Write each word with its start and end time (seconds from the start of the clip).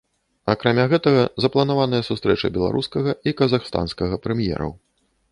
Акрамя 0.51 0.85
гэтага, 0.93 1.25
запланаваная 1.43 1.99
сустрэча 2.07 2.51
беларускага 2.55 3.11
і 3.27 3.33
казахстанскага 3.41 4.15
прэм'ераў. 4.25 4.73